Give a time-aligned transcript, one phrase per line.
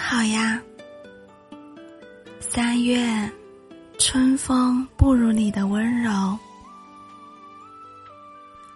[0.00, 0.60] 好呀。
[2.40, 3.30] 三月，
[3.98, 6.36] 春风不如你的温柔。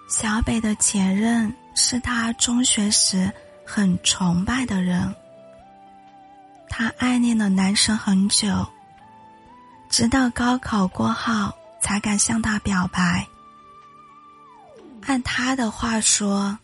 [0.06, 3.28] 小北的前任是他中学时
[3.66, 5.12] 很崇拜的人，
[6.68, 8.64] 他暗恋了男生很久，
[9.88, 13.26] 直到高考过后才敢向他表白。
[15.06, 16.56] 按他的话说，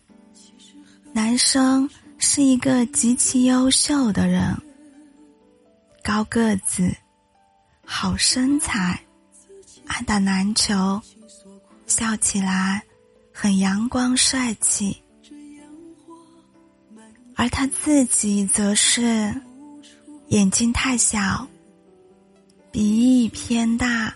[1.11, 1.89] 男生
[2.23, 4.55] 是一个极其优秀的人，
[6.03, 6.95] 高个子，
[7.83, 8.97] 好身材，
[9.87, 11.01] 爱打篮球，
[11.87, 12.81] 笑起来
[13.33, 15.01] 很阳光帅气，
[17.35, 19.33] 而他自己则是
[20.27, 21.45] 眼睛太小，
[22.71, 24.13] 鼻翼偏大，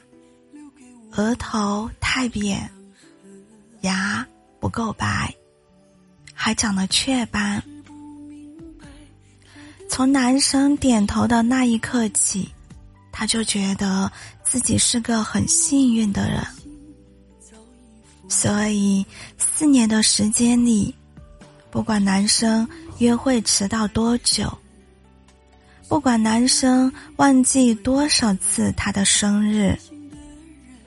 [1.14, 2.70] 额头太扁。
[3.82, 4.26] 牙
[4.60, 5.34] 不够白，
[6.34, 7.62] 还长了雀斑。
[9.88, 12.50] 从男生点头的那一刻起，
[13.12, 14.12] 他就觉得
[14.44, 16.42] 自己是个很幸运的人。
[18.28, 19.06] 所以，
[19.38, 20.94] 四年的时间里，
[21.70, 24.52] 不管男生约会迟到多久，
[25.88, 29.78] 不管男生忘记多少次他的生日。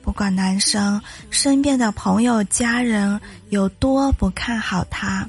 [0.03, 5.29] 不管男生身边的朋友、家人有多不看好他，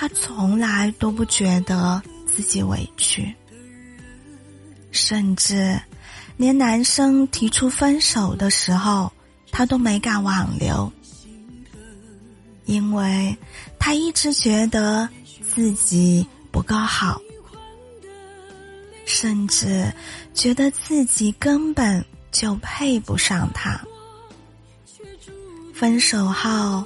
[0.00, 3.34] 他从来都不觉得自己委屈，
[4.90, 5.78] 甚至
[6.38, 9.12] 连男生提出分手的时候，
[9.52, 10.90] 他都没敢挽留，
[12.64, 13.36] 因为
[13.78, 15.06] 他一直觉得
[15.42, 17.20] 自己不够好，
[19.04, 19.92] 甚至
[20.32, 22.02] 觉得自己根本。
[22.32, 23.78] 就配不上他。
[25.74, 26.84] 分手后，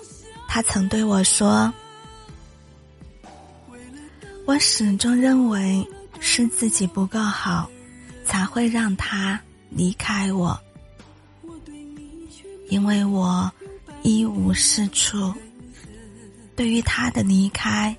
[0.48, 1.70] 他曾对我说
[4.46, 5.86] ：“我始终认为
[6.20, 7.68] 是自己不够好，
[8.26, 9.40] 才会让他
[9.70, 10.58] 离开我。
[12.68, 13.50] 因为我
[14.02, 15.32] 一无是处。
[16.54, 17.96] 对于他的离开，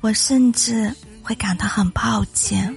[0.00, 0.92] 我甚至
[1.22, 2.74] 会感到很抱歉。”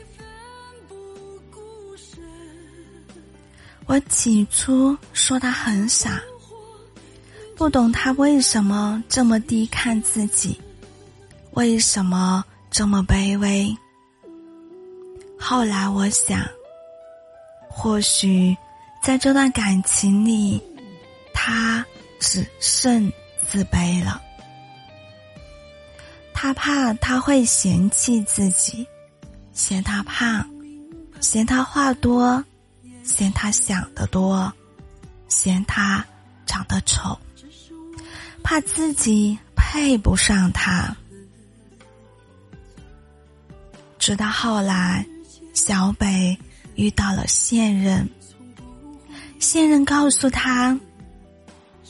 [3.87, 6.21] 我起初说他很傻，
[7.55, 10.59] 不懂他为什么这么低看自己，
[11.53, 13.75] 为什么这么卑微。
[15.39, 16.47] 后来我想，
[17.69, 18.55] 或许
[19.01, 20.61] 在这段感情里，
[21.33, 21.85] 他
[22.19, 24.21] 只剩自卑了。
[26.33, 28.87] 他怕他会嫌弃自己，
[29.51, 30.49] 嫌他胖，
[31.19, 32.43] 嫌他话多。
[33.01, 34.53] 嫌他想得多，
[35.29, 36.05] 嫌他
[36.45, 37.17] 长得丑，
[38.43, 40.95] 怕自己配不上他。
[44.09, 45.05] 直到后来，
[45.53, 46.35] 小北
[46.73, 48.09] 遇到了现任，
[49.37, 50.75] 现任告诉他，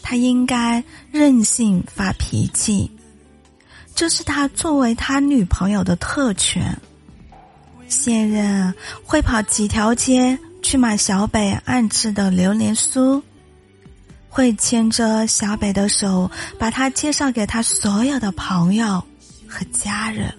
[0.01, 2.91] 他应该任性发脾气，
[3.95, 6.77] 这是他作为他女朋友的特权。
[7.87, 8.73] 现任
[9.05, 10.37] 会跑几条街。
[10.61, 13.23] 去买小北爱吃的榴莲酥，
[14.27, 19.01] 会牵着小北的手，把他介绍给他所有的朋友
[19.47, 20.35] 和家人，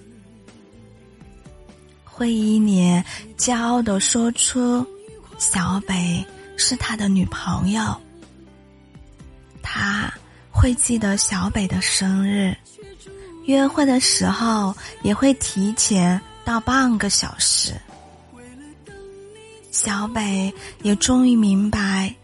[2.20, 3.02] 会一脸
[3.38, 4.86] 骄傲的说出
[5.38, 6.22] 小北
[6.58, 7.98] 是他的女朋友。
[9.62, 10.12] 他
[10.50, 12.54] 会记得小北的生日，
[13.46, 17.72] 约会的时候也会提前到半个小时。
[19.70, 20.52] 小北
[20.82, 22.14] 也终于明白，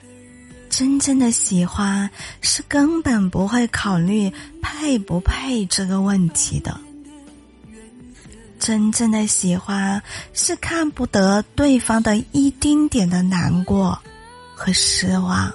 [0.68, 2.10] 真正的喜欢
[2.42, 4.30] 是根本不会考虑
[4.60, 6.78] 配不配这个问题的。
[8.58, 10.02] 真正的喜欢
[10.32, 13.98] 是看不得对方的一丁点的难过
[14.54, 15.52] 和失望。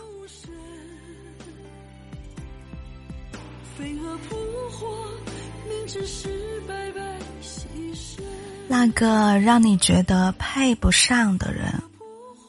[8.68, 11.74] 那个让你觉得配不上的人，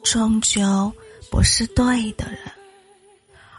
[0.04, 0.92] 终究
[1.30, 2.38] 不是对的人，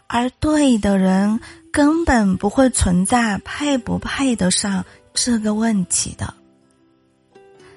[0.06, 1.38] 而对的人
[1.70, 4.82] 根本不会存在配不配得上
[5.12, 6.32] 这个问题的。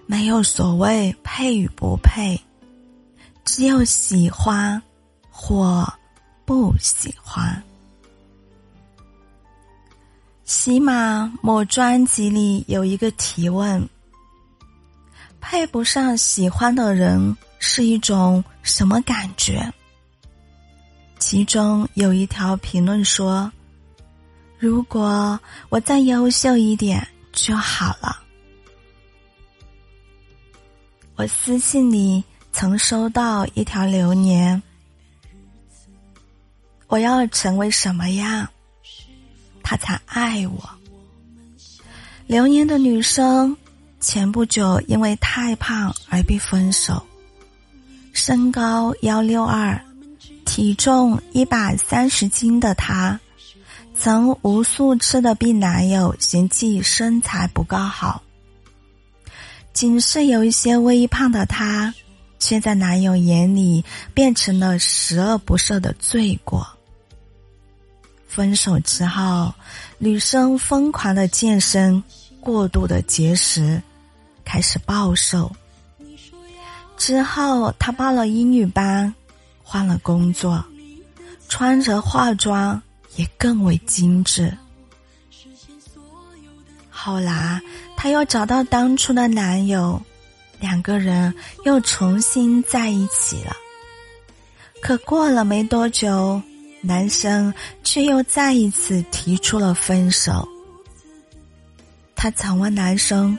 [0.08, 2.40] 没有所谓配与不配，
[3.44, 4.82] 只有喜欢
[5.30, 5.86] 或
[6.46, 7.62] 不喜欢。
[10.46, 13.88] 喜马某专辑里有一个提问。
[15.40, 19.72] 配不上喜欢的人是一种什么感觉？
[21.20, 23.50] 其中有一条评论说
[24.58, 25.40] ：“如果
[25.70, 28.24] 我再优秀一点就好了。”
[31.18, 32.24] 我私信里
[32.54, 34.62] 曾收到一条留言，
[36.86, 38.48] 我要成为什么样，
[39.64, 40.70] 他才爱我？
[42.28, 43.58] 留言的女生
[44.00, 47.04] 前不久因为太胖而被分手，
[48.14, 49.82] 身高幺六二，
[50.46, 53.20] 体重一百三十斤的她，
[53.98, 58.22] 曾无数次的被男友嫌弃身材不够好。
[59.78, 61.94] 仅是有一些微胖的她，
[62.40, 66.68] 却在男友眼里变成了十恶不赦的罪过。
[68.28, 69.54] 分手之后，
[70.00, 72.04] 女生疯狂的健身，
[72.40, 73.80] 过度的节食，
[74.44, 75.56] 开始暴瘦。
[76.98, 79.14] 之后，她报了英语班，
[79.62, 80.66] 换了工作，
[81.50, 82.82] 穿着化妆
[83.16, 84.52] 也更为精致。
[86.90, 87.62] 后来。
[88.00, 90.00] 她又找到当初的男友，
[90.60, 91.34] 两个人
[91.66, 93.52] 又重新在一起了。
[94.84, 96.40] 可过了没多久，
[96.80, 97.52] 男生
[97.84, 100.48] 却又再一次提出了分手。
[102.16, 103.36] 她曾问男生：“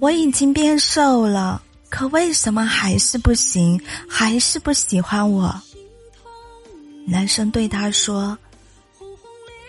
[0.00, 5.54] 我已经变瘦了，可为什么还是不行，还是不喜欢我？”
[7.06, 8.36] 男生对她说：“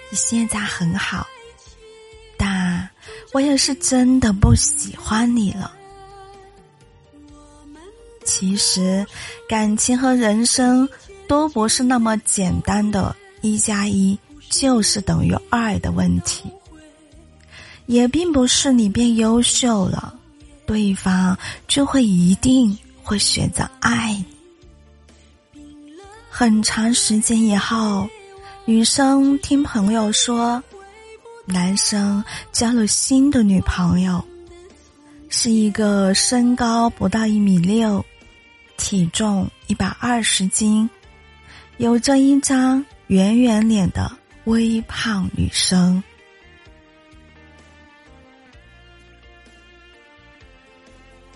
[0.09, 1.27] 你现在很好。”
[3.37, 5.71] 我也是真的不喜欢你了。
[8.25, 9.05] 其实，
[9.47, 10.89] 感情和人生
[11.27, 14.17] 都不是那么简单的一加一
[14.49, 16.49] 就是等于二的问题。
[17.85, 20.19] 也并不是你变优秀了，
[20.65, 21.37] 对方
[21.67, 24.13] 就会一定会选择爱
[25.53, 25.61] 你。
[26.27, 28.09] 很长时间以后，
[28.65, 30.63] 女生听朋友说。
[31.49, 32.21] 男生
[32.51, 34.21] 交了新的女朋友，
[35.29, 38.05] 是一个身高不到一米六、
[38.75, 40.89] 体重一百二十斤、
[41.77, 44.11] 有着一张圆圆脸的
[44.43, 46.03] 微胖女生。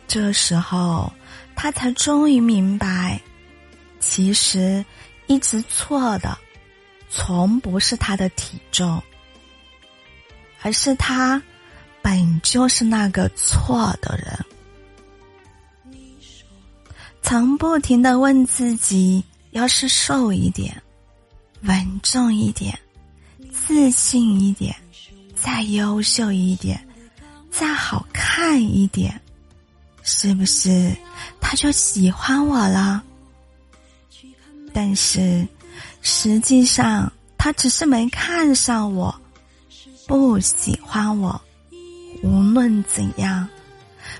[0.10, 1.10] 这时候，
[1.56, 3.18] 他才终于明白，
[4.02, 4.84] 其实
[5.28, 6.38] 一直错的，
[7.10, 9.02] 从不是他的体重。
[10.62, 11.42] 而是他，
[12.02, 14.46] 本就是那个错的人。
[17.22, 20.82] 曾不停的问自己：要是瘦一点，
[21.62, 22.78] 稳重一点，
[23.52, 24.76] 自信一点，
[25.36, 26.86] 再优秀一点，
[27.50, 29.20] 再好看一点，
[30.04, 30.96] 是不是
[31.40, 33.04] 他就喜欢我了？
[34.74, 35.48] 但是，
[36.02, 39.14] 实际上他只是没看上我。
[40.12, 41.42] 不喜欢我，
[42.22, 43.48] 无论怎样，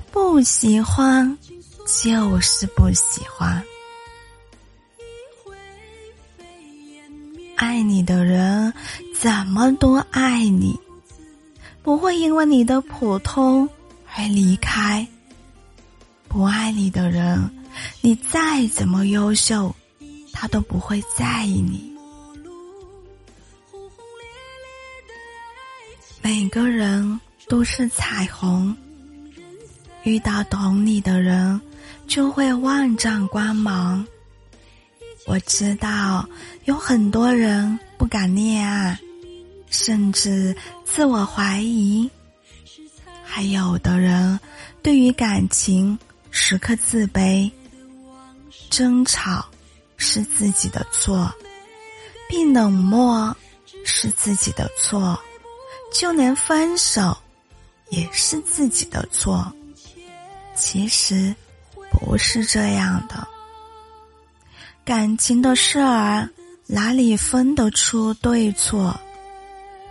[0.10, 1.38] 不喜欢
[1.86, 3.62] 就是不喜欢。
[7.58, 8.74] 爱你的人
[9.20, 10.80] 怎么都爱你，
[11.84, 13.68] 不会因为你的普通
[14.16, 15.06] 而离开。
[16.30, 17.52] 不爱你的人，
[18.00, 19.76] 你再怎么优秀，
[20.32, 21.91] 他都不会在意你。
[26.34, 27.20] 每个人
[27.50, 28.74] 都是彩虹，
[30.04, 31.60] 遇到懂你的人，
[32.08, 34.08] 就会万丈光芒。
[35.26, 36.26] 我知道
[36.64, 38.98] 有很多人不敢恋爱，
[39.70, 42.10] 甚至自我怀疑；
[43.26, 44.40] 还有的人
[44.82, 47.52] 对于感情时刻自卑，
[48.70, 49.46] 争吵
[49.98, 51.30] 是自己的错，
[52.30, 53.36] 并冷漠
[53.84, 55.20] 是自己的错。
[55.92, 57.16] 就连分手，
[57.90, 59.52] 也是自己的错。
[60.56, 61.36] 其实
[61.92, 63.28] 不是这样的，
[64.86, 66.30] 感情的事儿
[66.66, 68.98] 哪里分得出对错？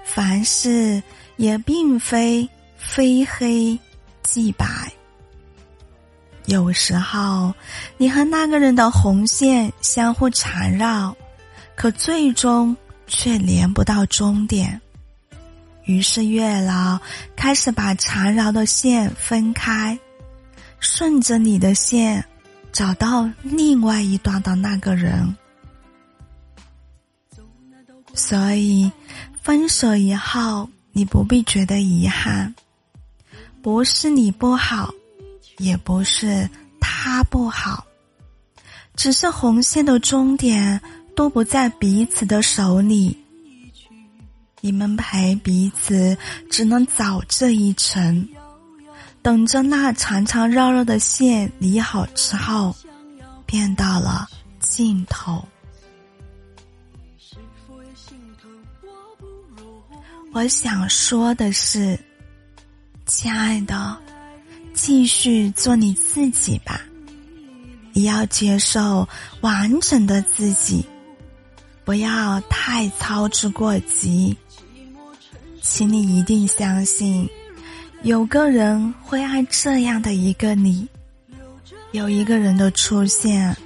[0.04, 1.02] 凡事
[1.37, 3.78] 也并非非黑
[4.23, 4.66] 即白。
[6.47, 7.54] 有时候，
[7.97, 11.16] 你和那个人的红线相互缠绕，
[11.76, 12.76] 可最终
[13.07, 14.80] 却连不到终点。
[15.84, 16.99] 于是月老
[17.34, 19.99] 开始把缠绕的线分开，
[20.78, 22.25] 顺着你的线
[22.72, 25.37] 找到另外一端的那个人。
[28.14, 28.90] 所以，
[29.42, 32.54] 分手以后你不必觉得遗憾，
[33.62, 34.90] 不是你不好，
[35.58, 36.49] 也不是
[36.80, 37.84] 他不好，
[38.96, 40.80] 只是红线的终点
[41.14, 43.16] 都不在彼此的手里。
[44.61, 46.17] 你们陪彼此，
[46.50, 48.29] 只能走这一程，
[49.23, 52.75] 等着那长长绕绕的线理好之后，
[53.47, 55.43] 便到了尽头。
[60.33, 61.99] 我想说的是，
[63.07, 63.99] 亲爱的，
[64.73, 66.81] 继续做你自己吧。
[67.93, 69.09] 你要接受
[69.40, 70.87] 完整的自己，
[71.85, 74.37] 不要太操之过急。
[75.61, 77.29] 请你一定相信，
[78.02, 80.88] 有个人会爱这样的一个你。
[81.93, 83.57] 有一个人的出现，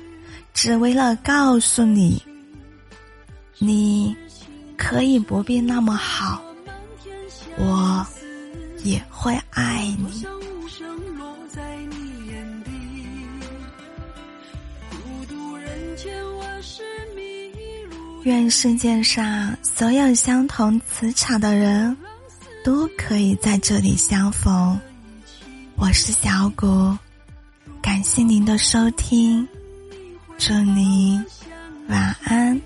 [0.53, 2.23] 只为了告诉你，
[3.59, 4.17] 你
[4.77, 6.43] 可以不必那么好，
[7.57, 8.07] 我
[8.83, 10.25] 也会爱你。
[18.25, 21.95] 愿世界上所有相同磁场的人，
[22.64, 24.81] 都可以在这里相逢。
[25.76, 26.97] 我是小谷，
[27.83, 29.47] 感谢您的收听，
[30.38, 31.23] 祝您
[31.88, 32.59] 晚安。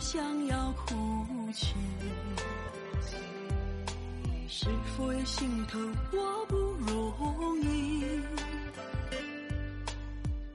[0.00, 0.94] 想要哭
[1.52, 1.74] 泣，
[4.48, 4.66] 是
[4.96, 8.02] 否也心疼我不容易？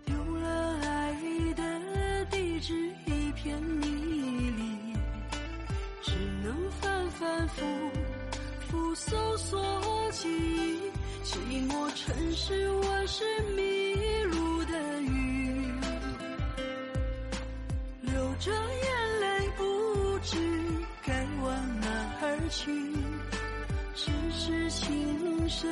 [0.03, 1.13] 丢了爱
[1.55, 2.73] 的地址，
[3.05, 4.63] 一片迷离，
[6.01, 6.11] 只
[6.43, 7.63] 能反反复
[8.67, 10.91] 复搜索记忆。
[11.23, 11.37] 寂
[11.69, 13.23] 寞城市，我是
[13.55, 13.61] 迷
[22.55, 22.71] 去，
[23.93, 25.69] 只是轻声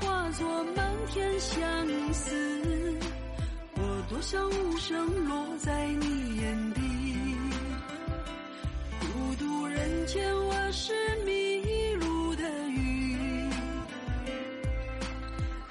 [0.00, 1.62] 化作漫天相
[2.14, 2.34] 思。
[3.74, 6.80] 我多想无声落在你眼底，
[9.00, 10.94] 孤独人间我是
[11.26, 13.18] 迷路的鱼，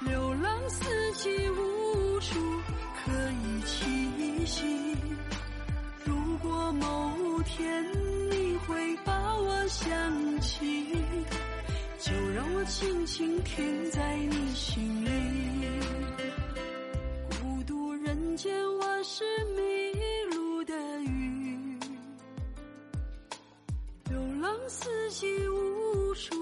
[0.06, 0.84] 流浪四
[1.14, 2.38] 季无处
[3.04, 4.96] 可以栖息。
[6.04, 7.84] 如果某天
[8.30, 9.90] 你会把我想
[10.22, 10.33] 起，
[12.04, 15.10] 就让我轻轻停在你心里。
[17.30, 19.24] 孤独人间，我是
[19.56, 21.78] 迷路的鱼，
[24.10, 26.34] 流浪四季无处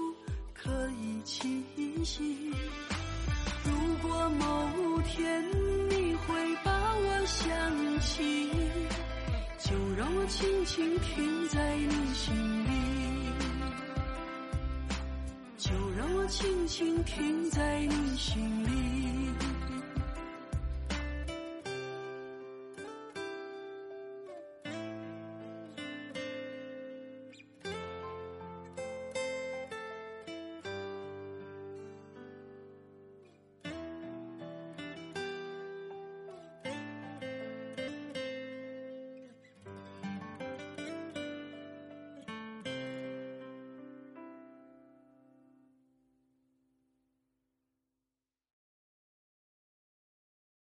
[0.53, 0.69] 可
[1.01, 2.51] 以栖息。
[3.63, 5.41] 如果某天
[5.89, 8.49] 你会把我想起。
[9.59, 12.69] 就让我轻轻停在你心里，
[16.27, 18.92] 轻轻停在你心里。